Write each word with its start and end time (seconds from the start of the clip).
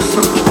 circle. 0.00 0.47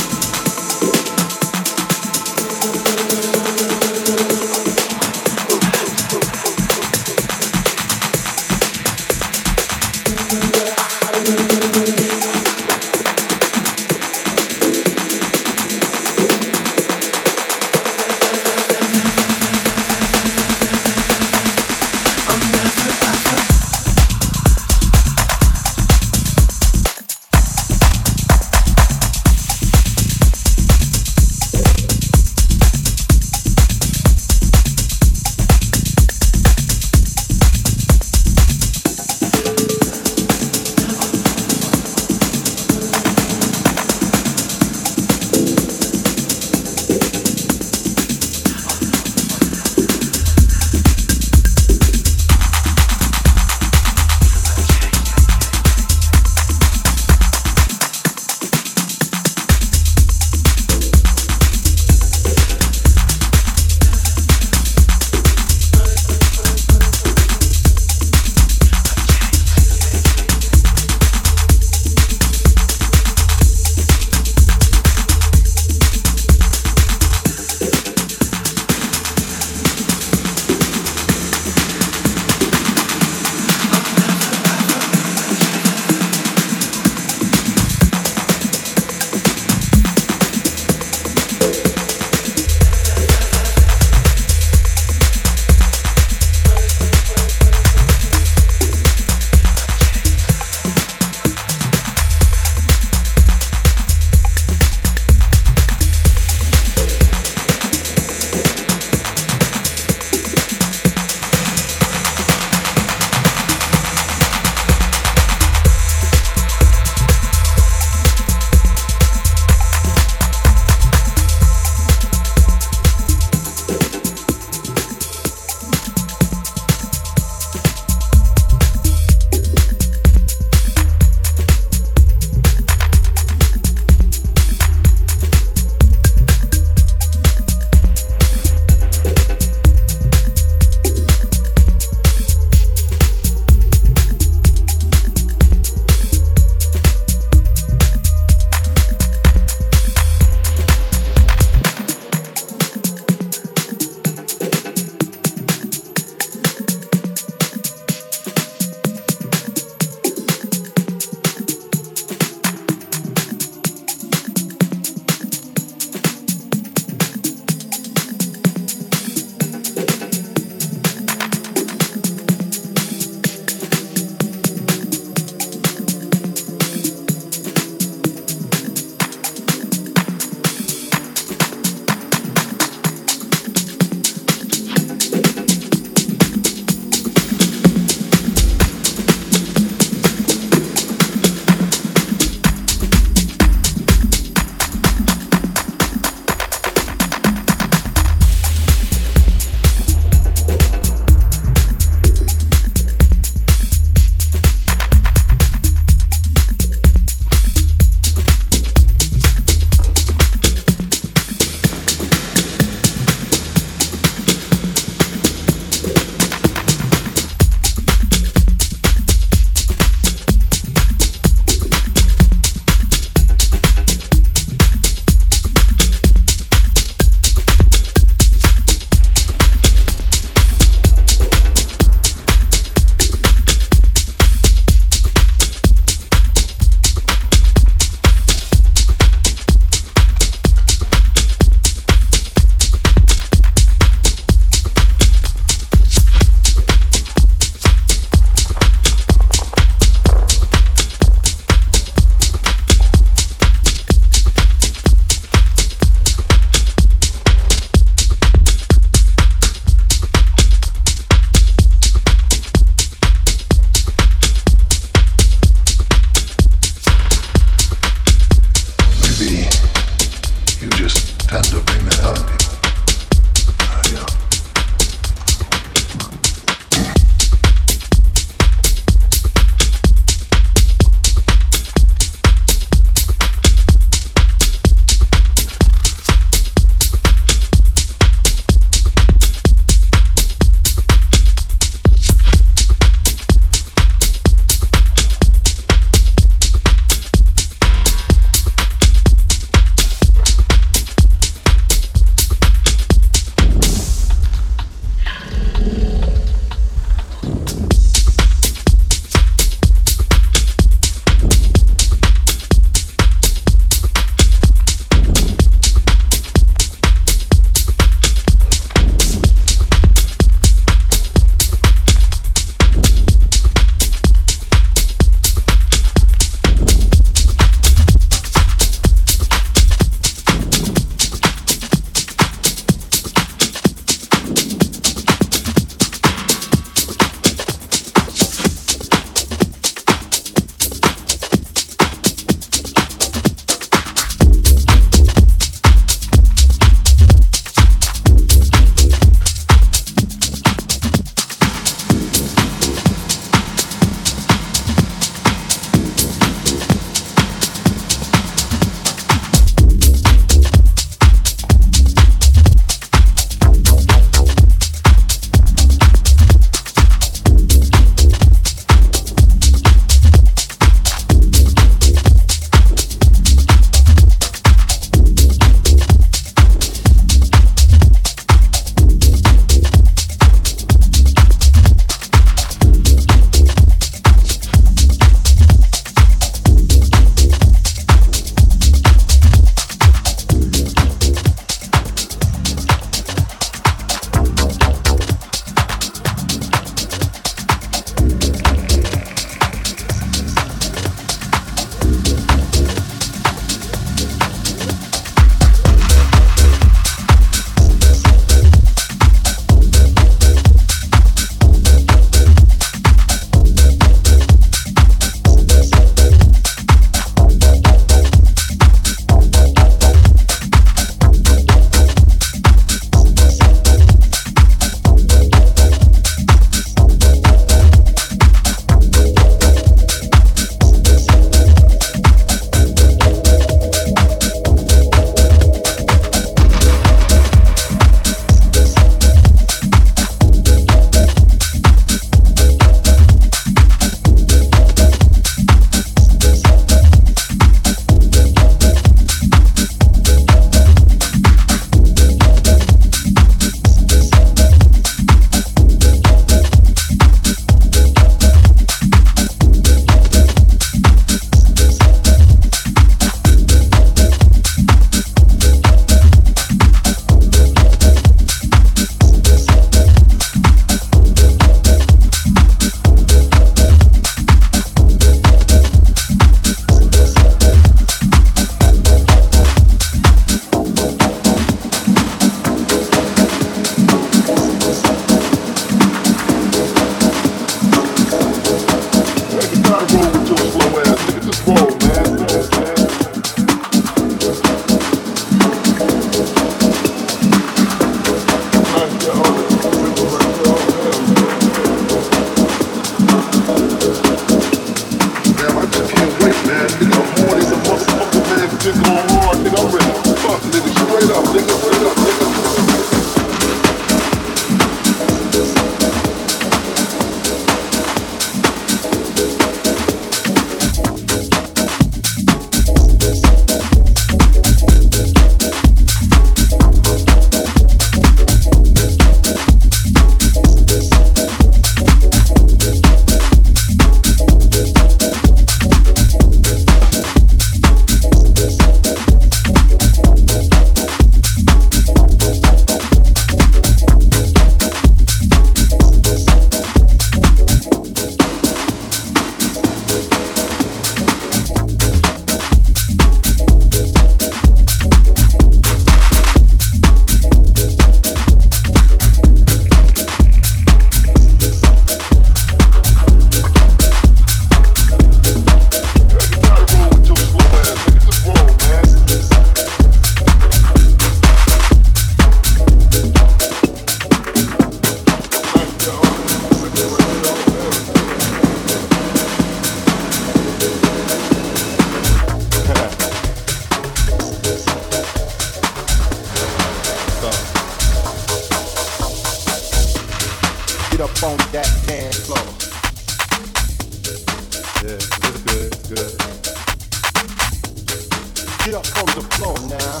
Get 598.64 598.72
up 598.76 598.86
from 598.86 599.04
the 599.12 599.20
floor 599.36 599.52
now. 599.68 600.00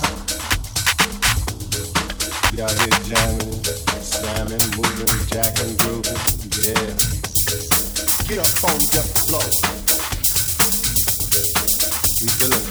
Get 2.48 2.64
out 2.64 2.72
here 2.80 2.96
jamming, 3.04 3.60
slamming, 4.00 4.64
moving, 4.72 5.20
jacking, 5.28 5.76
grooving, 5.84 6.16
yeah. 6.64 6.96
Get 8.24 8.40
up 8.40 8.48
from 8.56 8.80
the 8.88 9.04
floor. 9.28 9.44
We 12.22 12.28
feeling. 12.40 12.64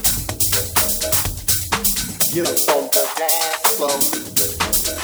Get 2.33 2.49
up 2.49 2.57
on 2.73 2.89
the 2.89 3.05
dance 3.13 3.69
floor. 3.77 3.97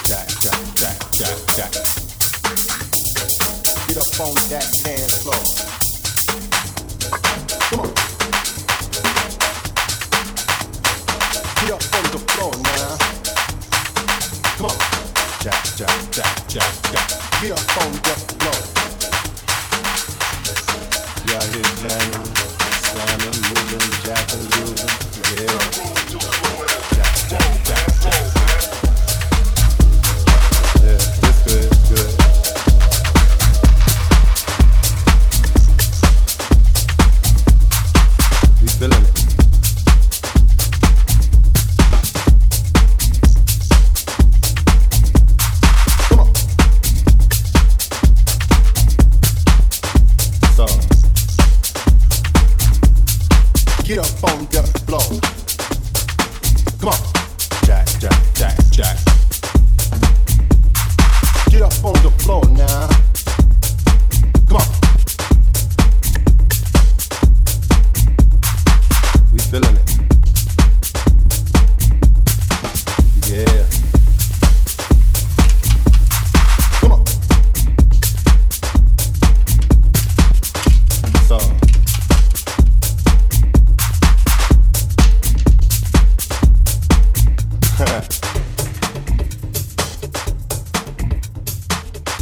Jack, 0.09 0.25
jack, 0.41 0.57
jack, 0.73 0.97
jack, 1.13 1.37
jack. 1.53 1.71
Get 3.85 3.97
up 4.01 4.19
on 4.25 4.33
that 4.49 4.65
dance 4.83 5.21
floor. 5.21 5.37
Come 7.69 7.81
on. 7.81 8.08
Come 14.59 14.71
on. 14.71 14.77
Jack, 15.39 15.63
jack, 15.77 16.11
jack, 16.11 16.47
jack, 16.49 16.91
jack. 16.91 17.41
Be 17.41 17.49
a 17.51 17.55
phone, 17.55 17.93
just. 18.03 18.68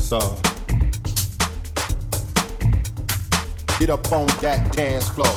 song. 0.08 0.40
Get 3.78 3.90
up 3.90 4.10
on 4.14 4.26
that 4.40 4.72
dance 4.72 5.10
floor. 5.10 5.36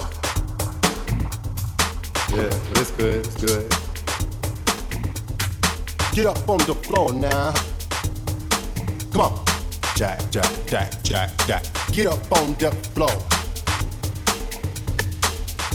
Yeah, 2.30 2.78
it's 2.78 2.92
good, 2.92 3.26
it's 3.26 3.34
good. 3.44 3.68
Get 6.14 6.26
up 6.26 6.48
on 6.48 6.58
the 6.68 6.74
floor 6.84 7.12
now. 7.12 7.52
Come 9.10 9.22
on. 9.22 9.44
Jack, 9.96 10.30
jack, 10.30 10.52
jack, 10.66 11.02
jack, 11.02 11.30
jack. 11.48 11.64
Get 11.90 12.06
up 12.06 12.32
on 12.38 12.54
the 12.54 12.70
floor. 12.94 13.10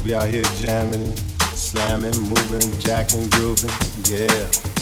We 0.05 0.15
out 0.15 0.29
here 0.29 0.43
jamming, 0.61 1.13
slamming, 1.51 2.17
moving, 2.21 2.79
jacking, 2.79 3.27
grooving. 3.31 3.71
Yeah. 4.05 4.74